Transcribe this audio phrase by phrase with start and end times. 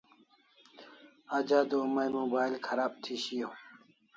[1.35, 3.53] Aj adua may mobile kharab thi shiaw